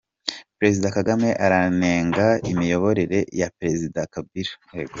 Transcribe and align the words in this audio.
Perezida 0.57 0.87
kagame 0.97 1.29
aranenga 1.45 2.25
imiyoborere 2.51 3.19
ya 3.39 3.47
Perezida 3.57 3.99
Kabila 4.13 4.55